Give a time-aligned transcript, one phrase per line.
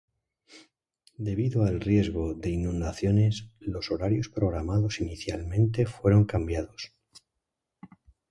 [1.19, 6.95] Debido al riesgo de inundaciones, los horarios programados inicialmente fueron cambiados.